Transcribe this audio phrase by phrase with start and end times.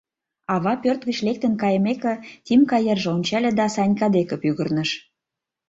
[0.53, 2.13] Ава пӧрт гыч лектын кайымеке,
[2.45, 4.89] Тимка йырже ончале да Санька деке пӱгырныш: